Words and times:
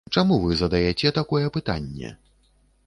Чаму 0.19 0.37
вы 0.45 0.55
задаяце 0.61 1.11
такое 1.19 1.45
пытанне? 1.59 2.17